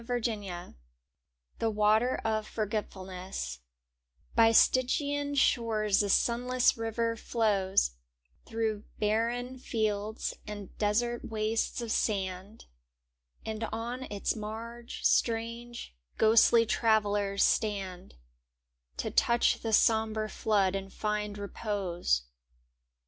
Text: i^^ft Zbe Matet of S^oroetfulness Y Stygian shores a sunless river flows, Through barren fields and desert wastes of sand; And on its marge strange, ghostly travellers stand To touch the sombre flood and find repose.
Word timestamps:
i^^ft 0.01 0.23
Zbe 0.25 0.75
Matet 1.61 2.21
of 2.25 2.47
S^oroetfulness 2.47 3.59
Y 4.35 4.51
Stygian 4.51 5.35
shores 5.35 6.01
a 6.01 6.09
sunless 6.09 6.75
river 6.75 7.15
flows, 7.15 7.91
Through 8.47 8.85
barren 8.99 9.59
fields 9.59 10.33
and 10.47 10.75
desert 10.79 11.25
wastes 11.29 11.81
of 11.81 11.91
sand; 11.91 12.65
And 13.45 13.63
on 13.65 14.05
its 14.09 14.35
marge 14.35 15.03
strange, 15.03 15.95
ghostly 16.17 16.65
travellers 16.65 17.43
stand 17.43 18.15
To 18.97 19.11
touch 19.11 19.59
the 19.61 19.71
sombre 19.71 20.29
flood 20.29 20.73
and 20.73 20.91
find 20.91 21.37
repose. 21.37 22.23